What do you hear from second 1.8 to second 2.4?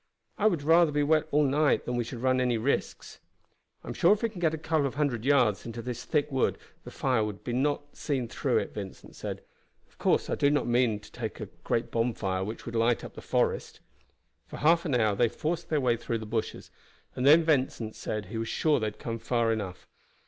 than that we should